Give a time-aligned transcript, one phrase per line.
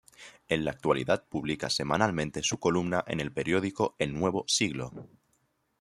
[0.49, 4.91] En la actualidad publica semanalmente su columna en el periódico El Nuevo Siglo.